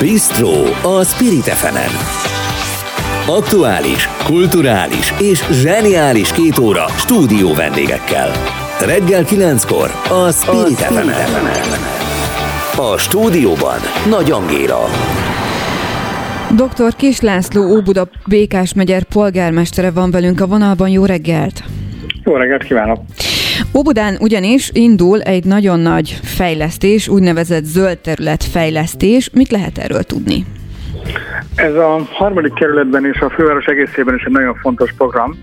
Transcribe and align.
Bistro 0.00 0.48
a 0.98 1.04
Spirit 1.04 1.44
fm 1.44 1.76
Aktuális, 3.30 4.08
kulturális 4.24 5.12
és 5.20 5.44
zseniális 5.50 6.32
két 6.32 6.58
óra 6.58 6.88
stúdió 6.88 7.54
vendégekkel. 7.54 8.30
Reggel 8.86 9.24
9-kor 9.24 9.90
a 10.26 10.30
Spirit, 10.30 10.80
a 10.80 10.84
Spirit 10.84 11.12
fm 11.12 12.80
A 12.80 12.98
stúdióban 12.98 13.78
Nagy 14.08 14.30
Angéla. 14.30 14.84
Dr. 16.54 16.94
Kis 16.96 17.20
László 17.20 17.76
Óbuda 17.76 18.08
Békás 18.28 18.74
megyer 18.74 19.04
polgármestere 19.04 19.90
van 19.90 20.10
velünk 20.10 20.40
a 20.40 20.46
vonalban. 20.46 20.88
Jó 20.88 21.04
reggelt! 21.04 21.62
Jó 22.24 22.34
reggelt 22.34 22.64
kívánok! 22.64 23.00
Óbudán 23.74 24.16
ugyanis 24.20 24.70
indul 24.74 25.20
egy 25.20 25.44
nagyon 25.44 25.80
nagy 25.80 26.18
fejlesztés, 26.22 27.08
úgynevezett 27.08 27.64
zöld 27.64 27.98
terület 27.98 28.44
fejlesztés. 28.44 29.30
Mit 29.32 29.50
lehet 29.50 29.78
erről 29.78 30.02
tudni? 30.02 30.44
Ez 31.54 31.74
a 31.74 32.06
harmadik 32.10 32.52
kerületben 32.52 33.04
és 33.04 33.20
a 33.20 33.30
főváros 33.30 33.64
egészében 33.64 34.14
is 34.14 34.22
egy 34.22 34.32
nagyon 34.32 34.54
fontos 34.54 34.92
program, 34.92 35.36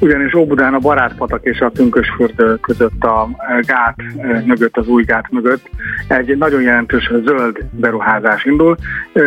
ugyanis 0.00 0.34
Óbudán 0.34 0.74
a 0.74 0.78
Barátpatak 0.78 1.44
és 1.44 1.60
a 1.60 1.70
Tünkösfürdő 1.70 2.56
között 2.56 3.04
a 3.04 3.28
gát 3.60 3.96
mögött, 4.44 4.76
az 4.76 4.88
új 4.88 5.02
gát 5.02 5.30
mögött 5.30 5.70
egy 6.08 6.36
nagyon 6.36 6.62
jelentős 6.62 7.10
zöld 7.24 7.58
beruházás 7.70 8.44
indul, 8.44 8.76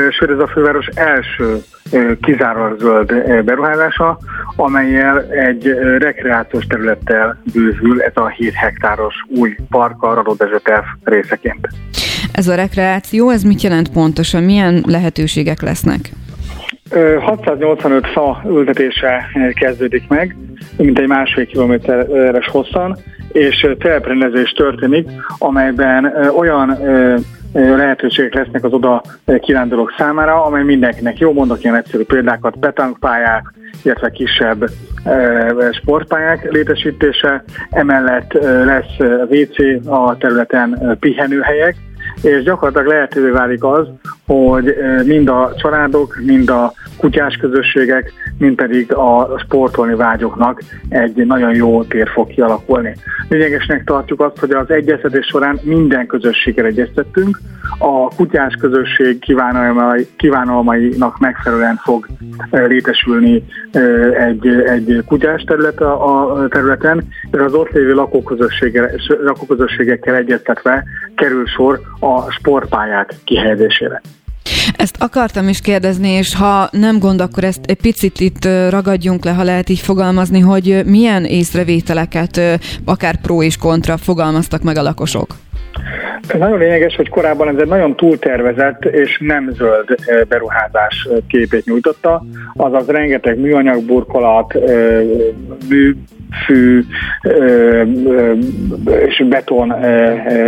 sőt 0.10 0.30
ez 0.30 0.40
a 0.40 0.48
főváros 0.48 0.88
első 0.96 1.64
kizárólag 2.22 2.80
zöld 2.80 3.44
beruházása, 3.44 4.18
amelyel 4.56 5.22
egy 5.22 5.68
rekreációs 5.98 6.66
területtel 6.66 7.42
bővül 7.54 8.02
ez 8.02 8.12
a 8.16 8.28
7 8.28 8.54
hektáros 8.54 9.16
új 9.28 9.56
park 9.70 10.04
a 10.04 10.14
Radódezső 10.14 10.60
részeként. 11.04 11.68
Ez 12.32 12.48
a 12.48 12.56
rekreáció, 12.56 13.30
ez 13.30 13.44
mit 13.44 13.62
jelent 13.62 13.92
pontosan? 13.92 14.44
Milyen 14.44 14.84
lehetőségek 14.88 15.62
lesznek? 15.62 16.00
685 17.20 18.08
fa 18.08 18.42
ültetése 18.48 19.26
kezdődik 19.54 20.08
meg, 20.08 20.36
mint 20.78 21.00
egy 21.00 21.08
másfél 21.08 21.46
kilométeres 21.46 22.48
hosszan, 22.48 22.98
és 23.32 23.68
teleprendezés 23.80 24.52
történik, 24.52 25.10
amelyben 25.38 26.14
olyan 26.38 26.78
lehetőségek 27.54 28.34
lesznek 28.34 28.64
az 28.64 28.74
oda 28.74 29.02
kirándulók 29.40 29.94
számára, 29.98 30.44
amely 30.46 30.64
mindenkinek 30.64 31.18
jó, 31.18 31.34
mondok 31.34 31.64
ilyen 31.64 31.76
egyszerű 31.76 32.04
példákat, 32.04 32.56
petankpályák, 32.60 33.54
illetve 33.84 34.10
kisebb 34.10 34.70
sportpályák 35.72 36.52
létesítése, 36.52 37.44
emellett 37.70 38.34
lesz 38.42 38.98
WC 39.30 39.88
a 39.88 40.18
területen 40.18 40.98
pihenőhelyek, 41.00 41.76
és 42.22 42.44
gyakorlatilag 42.44 42.88
lehetővé 42.88 43.30
válik 43.30 43.64
az, 43.64 43.88
hogy 44.26 44.76
mind 45.06 45.30
a 45.30 45.54
családok, 45.58 46.16
mind 46.26 46.50
a 46.50 46.74
kutyás 46.98 47.36
közösségek, 47.36 48.14
mind 48.38 48.56
pedig 48.56 48.94
a 48.94 49.40
sportolni 49.44 49.96
vágyoknak 49.96 50.62
egy 50.90 51.26
nagyon 51.26 51.56
jó 51.56 51.84
tér 51.84 52.10
fog 52.10 52.28
kialakulni. 52.28 52.96
Lényegesnek 53.30 53.84
tartjuk 53.84 54.22
azt, 54.22 54.40
hogy 54.40 54.52
az 54.52 54.70
egyeztetés 54.70 55.26
során 55.26 55.60
minden 55.64 56.08
közösséggel 56.08 56.66
egyeztettünk, 56.66 57.40
a 57.80 58.16
kutyás 58.16 58.56
közösség 58.60 59.20
kívánalmai, 59.20 60.08
kívánalmainak 60.18 61.20
megfelelően 61.20 61.76
fog 61.76 62.08
létesülni 62.52 63.44
egy, 64.20 64.48
egy 64.48 65.04
kutyás 65.06 65.44
terület 65.44 65.82
a 65.82 66.46
területen, 66.50 67.08
és 67.32 67.40
az 67.40 67.54
ott 67.54 67.70
lévő 67.70 67.94
lakóközösségekkel 69.08 70.16
egyeztetve 70.16 70.84
kerül 71.16 71.46
sor 71.46 71.82
a 72.00 72.32
sportpályák 72.32 73.14
kihelyezésére. 73.24 74.02
Ezt 74.78 74.96
akartam 75.00 75.48
is 75.48 75.62
kérdezni, 75.62 76.10
és 76.10 76.36
ha 76.36 76.70
nem 76.72 77.00
gond, 77.00 77.22
akkor 77.22 77.44
ezt 77.44 77.66
egy 77.66 77.82
picit 77.82 78.20
itt 78.20 78.46
ragadjunk 78.70 79.26
le, 79.26 79.32
ha 79.32 79.44
lehet 79.44 79.70
így 79.70 79.80
fogalmazni, 79.80 80.40
hogy 80.40 80.82
milyen 80.86 81.26
észrevételeket, 81.26 82.42
akár 82.86 83.16
pro 83.22 83.42
és 83.42 83.58
kontra 83.58 83.98
fogalmaztak 83.98 84.62
meg 84.62 84.78
a 84.78 84.82
lakosok. 84.82 85.28
Ez 86.28 86.40
nagyon 86.40 86.58
lényeges, 86.58 86.96
hogy 86.96 87.10
korábban 87.10 87.48
ez 87.48 87.62
egy 87.62 87.68
nagyon 87.68 87.96
túltervezett 87.96 88.86
és 88.86 89.18
nem 89.22 89.52
zöld 89.54 89.86
beruházás 90.28 91.08
képét 91.28 91.66
nyújtotta, 91.66 92.26
azaz 92.54 92.88
rengeteg 92.88 93.40
műanyag 93.40 93.84
burkolat, 93.84 94.54
mű 95.70 95.96
fű 96.46 96.84
és 99.06 99.24
beton 99.30 99.74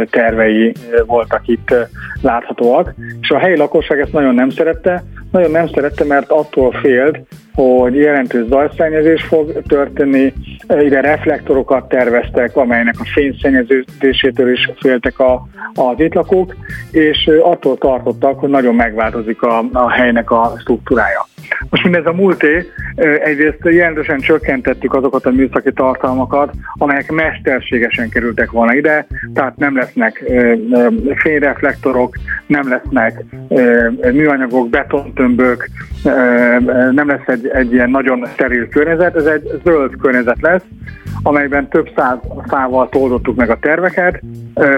tervei 0.09 0.73
voltak 1.05 1.41
itt 1.47 1.73
láthatóak, 2.21 2.93
és 3.21 3.29
a 3.29 3.37
helyi 3.37 3.57
lakosság 3.57 3.99
ezt 3.99 4.13
nagyon 4.13 4.35
nem 4.35 4.49
szerette, 4.49 5.03
nagyon 5.31 5.51
nem 5.51 5.67
szerette, 5.67 6.05
mert 6.05 6.31
attól 6.31 6.71
félt, 6.71 7.19
hogy 7.53 7.95
jelentős 7.95 8.47
zajszennyezés 8.47 9.23
fog 9.23 9.61
történni, 9.67 10.33
ide 10.79 11.01
reflektorokat 11.01 11.87
terveztek, 11.87 12.55
amelynek 12.55 12.95
a 12.99 13.09
fényszennyeződésétől 13.13 14.51
is 14.51 14.69
féltek 14.79 15.19
a, 15.19 15.47
az 15.73 15.99
itt 15.99 16.13
lakók, 16.13 16.55
és 16.91 17.29
attól 17.43 17.77
tartottak, 17.77 18.39
hogy 18.39 18.49
nagyon 18.49 18.75
megváltozik 18.75 19.41
a, 19.41 19.63
a 19.73 19.89
helynek 19.89 20.31
a 20.31 20.53
struktúrája. 20.59 21.27
Most 21.69 21.83
mindez 21.83 22.05
a 22.05 22.13
múlté, 22.13 22.65
egyrészt 23.23 23.57
jelentősen 23.63 24.19
csökkentettük 24.19 24.93
azokat 24.93 25.25
a 25.25 25.31
műszaki 25.31 25.73
tartalmakat, 25.73 26.53
amelyek 26.73 27.11
mesterségesen 27.11 28.09
kerültek 28.09 28.51
volna 28.51 28.75
ide, 28.75 29.07
tehát 29.33 29.57
nem 29.57 29.75
lesznek 29.75 30.23
fényreflektorok, 31.15 32.15
nem 32.45 32.69
lesznek 32.69 33.23
műanyagok, 34.11 34.69
betontömbök, 34.69 35.69
nem 36.91 37.07
lesz 37.07 37.27
egy, 37.27 37.47
egy 37.47 37.73
ilyen 37.73 37.89
nagyon 37.89 38.25
steril 38.33 38.67
környezet, 38.67 39.15
ez 39.15 39.25
egy 39.25 39.61
zöld 39.63 39.95
környezet 40.01 40.41
lesz, 40.41 40.63
amelyben 41.23 41.67
több 41.69 41.89
száz 41.95 42.17
fával 42.47 42.89
toldottuk 42.89 43.35
meg 43.35 43.49
a 43.49 43.59
terveket, 43.59 44.21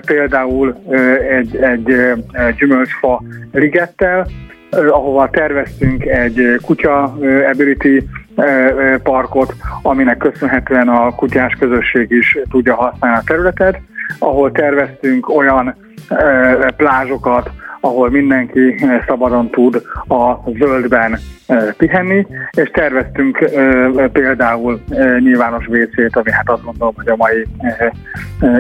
például 0.05 0.83
egy, 1.29 1.55
egy 1.55 2.15
gyümölcsfa 2.57 3.23
ligettel, 3.51 4.27
ahova 4.71 5.29
terveztünk 5.29 6.05
egy 6.05 6.59
kutya 6.65 7.17
ability 7.51 8.07
parkot, 9.03 9.55
aminek 9.81 10.17
köszönhetően 10.17 10.87
a 10.87 11.15
kutyás 11.15 11.53
közösség 11.59 12.11
is 12.11 12.37
tudja 12.49 12.75
használni 12.75 13.17
a 13.17 13.23
területet, 13.25 13.81
ahol 14.19 14.51
terveztünk 14.51 15.29
olyan 15.29 15.75
plázsokat, 16.77 17.49
ahol 17.79 18.09
mindenki 18.09 18.75
szabadon 19.07 19.49
tud 19.49 19.81
a 20.07 20.51
zöldben 20.51 21.19
pihenni, 21.77 22.27
és 22.51 22.69
terveztünk 22.69 23.49
például 24.11 24.81
nyilvános 25.19 25.67
WC-t, 25.67 26.15
ami 26.15 26.31
hát 26.31 26.49
azt 26.49 26.63
gondolom, 26.63 26.93
hogy 26.95 27.07
a 27.07 27.15
mai 27.15 27.45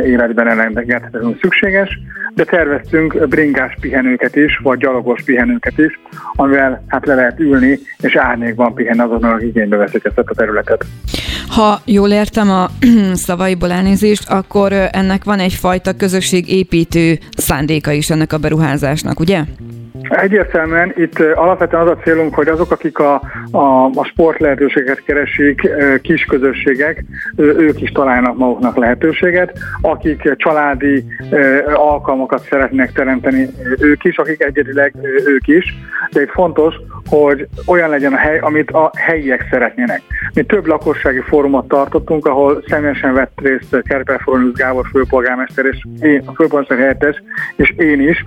életben 0.05 0.47
elengedhetetlenül 0.47 1.37
szükséges, 1.41 1.99
de 2.33 2.43
terveztünk 2.43 3.27
bringás 3.27 3.77
pihenőket 3.81 4.35
is, 4.35 4.59
vagy 4.63 4.79
gyalogos 4.79 5.23
pihenőket 5.23 5.77
is, 5.77 5.99
amivel 6.33 6.83
hát 6.87 7.05
le 7.05 7.15
lehet 7.15 7.39
ülni, 7.39 7.79
és 7.99 8.15
árnyékban 8.15 8.73
pihenni 8.73 8.99
azonnal, 8.99 9.33
akik 9.33 9.47
igénybe 9.47 9.77
veszik 9.77 10.05
ezt 10.05 10.17
a 10.17 10.33
területet. 10.35 10.85
Ha 11.49 11.79
jól 11.85 12.09
értem 12.09 12.49
a 12.49 12.67
szavaiból 13.25 13.71
elnézést, 13.71 14.29
akkor 14.29 14.73
ennek 14.91 15.23
van 15.23 15.39
egyfajta 15.39 15.93
közösségépítő 15.93 17.17
szándéka 17.37 17.91
is 17.91 18.09
ennek 18.09 18.33
a 18.33 18.37
beruházásnak, 18.37 19.19
ugye? 19.19 19.43
Egyértelműen 20.09 20.93
itt 20.95 21.19
alapvetően 21.19 21.81
az 21.81 21.89
a 21.89 22.01
célunk, 22.03 22.33
hogy 22.33 22.47
azok, 22.47 22.71
akik 22.71 22.99
a, 22.99 23.21
a, 23.51 23.85
a 23.85 24.03
sport 24.03 24.39
lehetőséget 24.39 25.03
keresik, 25.03 25.69
kis 26.01 26.23
közösségek, 26.23 27.03
ők 27.37 27.81
is 27.81 27.91
találnak 27.91 28.37
maguknak 28.37 28.77
lehetőséget, 28.77 29.57
akik 29.81 30.33
családi 30.35 31.05
alkalmakat 31.73 32.47
szeretnék 32.49 32.91
teremteni, 32.91 33.47
ők 33.79 34.03
is, 34.03 34.17
akik 34.17 34.43
egyedileg 34.43 34.93
ők 35.25 35.47
is, 35.47 35.75
de 36.11 36.21
itt 36.21 36.31
fontos, 36.31 36.75
hogy 37.09 37.47
olyan 37.65 37.89
legyen 37.89 38.13
a 38.13 38.17
hely, 38.17 38.39
amit 38.39 38.71
a 38.71 38.91
helyiek 38.95 39.47
szeretnének. 39.51 40.01
Mi 40.33 40.43
több 40.43 40.65
lakossági 40.65 41.19
fórumot 41.19 41.67
tartottunk, 41.67 42.25
ahol 42.25 42.63
személyesen 42.67 43.13
vett 43.13 43.39
részt 43.41 43.81
Kerpel 43.83 44.17
Foronius 44.17 44.53
Gábor 44.53 44.85
főpolgármester 44.91 45.65
és 45.65 45.85
én, 46.01 46.21
a 46.25 46.31
főpolgármester 46.31 46.77
helyettes, 46.77 47.23
és 47.55 47.73
én 47.77 48.09
is, 48.09 48.25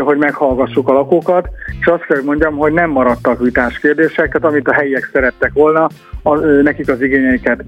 hogy 0.00 0.16
meghallgassuk 0.16 0.88
a 0.88 0.92
lakókat, 0.92 1.48
és 1.80 1.86
azt 1.86 2.06
kell, 2.06 2.16
hogy 2.16 2.26
mondjam, 2.26 2.56
hogy 2.56 2.72
nem 2.72 2.90
maradtak 2.90 3.40
vitás 3.40 3.78
kérdések, 3.78 4.26
tehát 4.32 4.44
amit 4.44 4.68
a 4.68 4.74
helyiek 4.74 5.08
szerettek 5.12 5.52
volna, 5.52 5.88
a, 6.22 6.36
nekik 6.36 6.88
az 6.88 7.02
igényeiket 7.02 7.64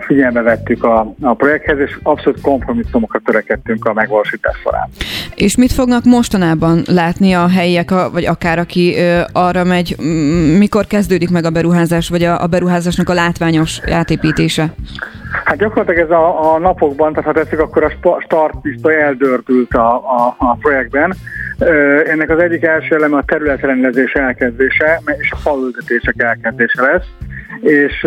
figyelme 0.00 0.42
vettük 0.42 0.84
a, 0.84 1.14
a 1.20 1.34
projekthez, 1.34 1.78
és 1.78 1.98
abszolút 2.02 2.40
kompromisszumokra 2.40 3.20
törekedtünk 3.24 3.84
a 3.84 3.92
megvalósítás 3.92 4.56
során. 4.62 4.88
És 5.34 5.56
mit 5.56 5.72
fognak 5.72 6.04
mostanában 6.04 6.82
látni 6.86 7.32
a 7.32 7.48
helyiek, 7.48 7.90
vagy 8.12 8.24
akár 8.26 8.58
aki 8.58 8.96
arra 9.32 9.64
megy, 9.64 9.96
mikor 10.58 10.86
kezdődik 10.86 11.30
meg 11.30 11.44
a 11.44 11.50
beruházás, 11.50 12.08
vagy 12.08 12.22
a, 12.22 12.42
a 12.42 12.46
beruházásnak 12.46 13.08
a 13.08 13.14
látványos 13.14 13.80
átépítése? 13.90 14.72
Hát 15.44 15.56
gyakorlatilag 15.56 16.00
ez 16.00 16.10
a, 16.10 16.54
a 16.54 16.58
napokban, 16.58 17.12
tehát 17.12 17.24
ha 17.24 17.32
tetszik, 17.32 17.58
akkor 17.58 17.84
a 17.84 18.20
startpisztoly 18.20 19.02
eldördült 19.02 19.74
a, 19.74 19.94
a, 19.94 20.34
a 20.38 20.56
projektben. 20.60 21.14
Ennek 22.06 22.30
az 22.30 22.38
egyik 22.38 22.62
első 22.62 22.94
eleme 22.94 23.16
a 23.16 23.22
területrendezés 23.26 24.12
elkezdése, 24.12 25.02
és 25.18 25.30
a 25.32 25.36
falültetések 25.36 26.14
elkezdése 26.16 26.82
lesz 26.82 27.06
és 27.60 28.02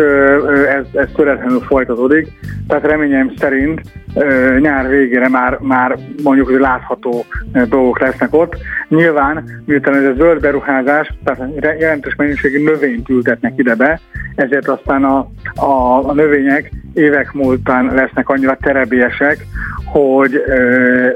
ez, 0.68 0.84
ez 0.92 1.08
töretlenül 1.14 1.60
folytatódik. 1.60 2.32
Tehát 2.68 2.84
reményem 2.84 3.32
szerint 3.38 3.80
nyár 4.60 4.88
végére 4.88 5.28
már, 5.28 5.58
már 5.60 5.98
mondjuk, 6.22 6.48
hogy 6.48 6.60
látható 6.60 7.24
dolgok 7.68 8.00
lesznek 8.00 8.34
ott. 8.34 8.56
Nyilván, 8.88 9.44
miután 9.64 9.94
ez 9.94 10.04
a 10.04 10.14
zöld 10.16 10.40
beruházás, 10.40 11.12
tehát 11.24 11.80
jelentős 11.80 12.14
mennyiségű 12.14 12.62
növényt 12.62 13.08
ültetnek 13.08 13.52
ide 13.56 13.74
be, 13.74 14.00
ezért 14.34 14.68
aztán 14.68 15.04
a, 15.04 15.28
a, 15.54 16.08
a 16.08 16.12
növények 16.12 16.72
évek 16.94 17.32
múltán 17.32 17.94
lesznek 17.94 18.28
annyira 18.28 18.56
terebélyesek, 18.60 19.46
hogy, 19.94 20.42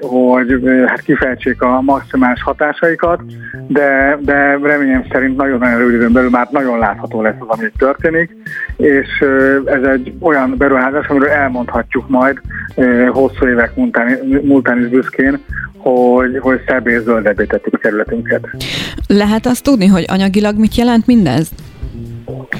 hogy 0.01 0.61
hát 0.87 1.01
kifejtsék 1.01 1.63
a 1.63 1.81
maximális 1.81 2.43
hatásaikat, 2.43 3.21
de, 3.67 4.19
de 4.21 4.59
reményem 4.63 5.05
szerint 5.13 5.37
nagyon-nagyon 5.37 5.79
rövid 5.79 5.95
időn 5.95 6.13
belül 6.13 6.31
már 6.31 6.49
nagyon 6.51 6.79
látható 6.79 7.23
lesz 7.23 7.35
az, 7.39 7.59
ami 7.59 7.71
történik, 7.79 8.37
és 8.77 9.25
ez 9.65 9.83
egy 9.83 10.13
olyan 10.21 10.55
beruházás, 10.59 11.07
amiről 11.07 11.29
elmondhatjuk 11.29 12.09
majd 12.09 12.41
hosszú 13.09 13.47
évek 13.47 13.77
múltán, 13.77 14.19
múltán 14.43 14.79
is 14.79 14.89
büszkén, 14.89 15.39
hogy, 15.77 16.39
hogy 16.41 16.61
szebb 16.67 16.87
és 16.87 17.01
zöldebbé 17.01 17.45
tettük 17.45 17.75
a 17.75 17.79
területünket. 17.79 18.49
Lehet 19.07 19.47
azt 19.47 19.65
tudni, 19.65 19.87
hogy 19.87 20.05
anyagilag 20.09 20.59
mit 20.59 20.75
jelent 20.75 21.07
mindez? 21.07 21.51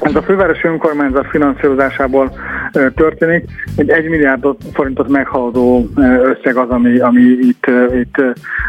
Ez 0.01 0.15
a 0.15 0.23
fővárosi 0.23 0.67
önkormányzat 0.67 1.27
finanszírozásából 1.27 2.33
történik. 2.73 3.45
Egy 3.77 3.91
1 3.91 4.09
milliárd 4.09 4.47
forintot 4.73 5.09
meghaladó 5.09 5.89
összeg 6.23 6.57
az, 6.57 6.71
ami, 6.71 6.99
ami 6.99 7.21
itt, 7.23 7.67
itt 7.95 8.23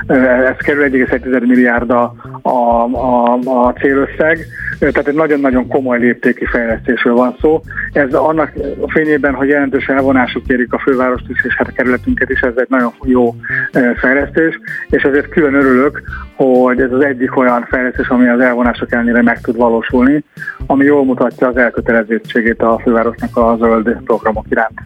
ez 0.07 0.55
kerül 0.57 0.83
1,1 0.83 1.47
milliárd 1.47 1.89
a, 1.89 2.13
a, 2.41 2.83
a, 2.83 3.39
a 3.45 3.73
célösszeg, 3.73 4.47
tehát 4.79 5.07
egy 5.07 5.15
nagyon-nagyon 5.15 5.67
komoly 5.67 5.99
léptéki 5.99 6.45
fejlesztésről 6.45 7.13
van 7.13 7.35
szó. 7.41 7.61
Ez 7.93 8.13
annak 8.13 8.51
fényében, 8.87 9.33
hogy 9.33 9.47
jelentős 9.47 9.87
elvonásuk 9.87 10.47
érik 10.47 10.73
a 10.73 10.79
fővárost 10.79 11.29
is, 11.29 11.43
és 11.43 11.55
hát 11.55 11.67
a 11.67 11.71
kerületünket 11.71 12.29
is, 12.29 12.39
ez 12.39 12.53
egy 12.55 12.69
nagyon 12.69 12.93
jó 13.03 13.35
fejlesztés, 13.95 14.59
és 14.89 15.03
ezért 15.03 15.29
külön 15.29 15.53
örülök, 15.53 16.01
hogy 16.35 16.81
ez 16.81 16.91
az 16.91 17.03
egyik 17.03 17.37
olyan 17.37 17.65
fejlesztés, 17.69 18.07
ami 18.07 18.27
az 18.27 18.39
elvonások 18.39 18.91
ellenére 18.91 19.21
meg 19.21 19.41
tud 19.41 19.55
valósulni, 19.55 20.23
ami 20.65 20.85
jól 20.85 21.05
mutatja 21.05 21.47
az 21.47 21.57
elkötelezettségét 21.57 22.61
a 22.61 22.79
fővárosnak 22.83 23.37
a 23.37 23.57
zöld 23.59 23.88
programok 24.03 24.45
iránt. 24.49 24.81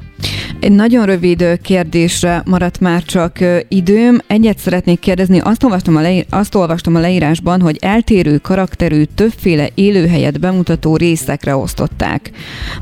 Egy 0.60 0.72
nagyon 0.72 1.06
rövid 1.06 1.62
kérdésre 1.62 2.42
maradt 2.46 2.80
már 2.80 3.02
csak 3.02 3.38
időm. 3.68 4.18
Egyet 4.28 4.58
szeretnék 4.58 5.00
kérdezni, 5.00 5.40
azt 5.40 5.64
olvastam, 5.64 5.96
a 5.96 6.02
leír, 6.02 6.26
azt 6.30 6.56
olvastam 6.56 6.96
a 6.96 7.00
leírásban, 7.00 7.62
hogy 7.62 7.78
eltérő 7.82 8.38
karakterű, 8.38 9.04
többféle 9.16 9.68
élőhelyet 9.76 10.40
bemutató 10.40 10.96
részekre 10.96 11.56
osztották 11.56 12.32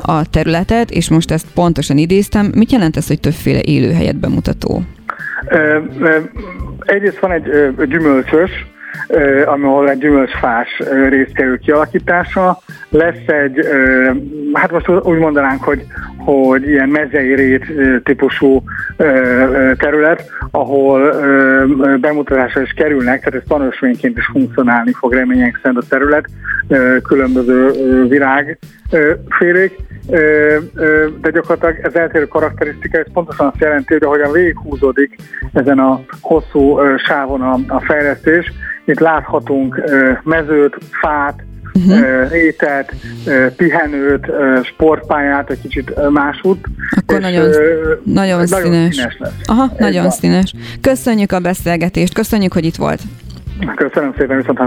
a 0.01 0.29
területet, 0.29 0.91
és 0.91 1.09
most 1.09 1.31
ezt 1.31 1.47
pontosan 1.53 1.97
idéztem. 1.97 2.51
Mit 2.55 2.71
jelent 2.71 2.97
ez, 2.97 3.07
hogy 3.07 3.19
többféle 3.19 3.61
élőhelyet 3.61 4.19
bemutató? 4.19 4.83
Egyrészt 6.79 7.19
van 7.19 7.31
egy 7.31 7.43
gyümölcsös, 7.87 8.51
ahol 9.45 9.89
egy 9.89 9.97
gyümölcsfás 9.97 10.81
rész 11.09 11.31
kerül 11.33 11.59
kialakításra. 11.59 12.57
Lesz 12.89 13.27
egy, 13.27 13.67
hát 14.53 14.71
most 14.71 14.89
úgy 14.89 15.17
mondanánk, 15.17 15.63
hogy, 15.63 15.85
hogy 16.17 16.67
ilyen 16.67 16.89
mezei 16.89 17.35
rét 17.35 17.65
típusú 18.03 18.63
terület, 19.77 20.29
ahol 20.51 21.13
bemutatásra 22.01 22.61
is 22.61 22.71
kerülnek, 22.71 23.23
tehát 23.23 23.41
ez 23.41 23.47
tanúsvényként 23.47 24.17
is 24.17 24.25
funkcionálni 24.25 24.91
fog 24.91 25.13
remények 25.13 25.59
szerint 25.61 25.83
a 25.83 25.87
terület, 25.89 26.25
különböző 27.03 27.71
virágfélék, 28.07 29.75
de 31.21 31.29
gyakorlatilag 31.31 31.79
ez 31.81 31.93
eltérő 31.93 32.27
karakterisztika, 32.27 32.97
ez 32.97 33.11
pontosan 33.13 33.47
azt 33.47 33.61
jelenti, 33.61 33.93
hogy 33.93 34.03
ahogyan 34.03 34.31
végighúzódik 34.31 35.15
ezen 35.53 35.79
a 35.79 36.01
hosszú 36.21 36.79
sávon 36.97 37.41
a, 37.41 37.59
a 37.67 37.79
fejlesztés, 37.79 38.51
itt 38.85 38.99
láthatunk 38.99 39.81
mezőt, 40.23 40.77
fát, 41.01 41.43
uh-huh. 41.73 42.33
ételt, 42.33 42.93
pihenőt, 43.55 44.31
sportpályát, 44.63 45.49
egy 45.49 45.61
kicsit 45.61 46.09
másút. 46.09 46.65
Akkor 46.97 47.17
és 47.17 47.23
nagyon, 47.23 47.49
nagyon, 48.03 48.47
színes. 48.47 48.61
Nagyon 48.61 48.91
színes 48.91 49.17
lesz. 49.19 49.33
Aha, 49.45 49.63
Ez 49.63 49.79
nagyon 49.79 50.01
van. 50.01 50.11
színes. 50.11 50.53
Köszönjük 50.81 51.31
a 51.31 51.39
beszélgetést, 51.39 52.13
köszönjük, 52.13 52.53
hogy 52.53 52.65
itt 52.65 52.75
volt. 52.75 53.01
Köszönöm 53.75 54.13
szépen, 54.17 54.37
viszont 54.37 54.59